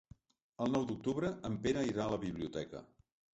El 0.65 0.71
nou 0.75 0.87
d'octubre 0.91 1.29
en 1.51 1.59
Pere 1.67 1.85
irà 1.91 2.05
a 2.07 2.09
la 2.15 2.19
biblioteca. 2.25 2.83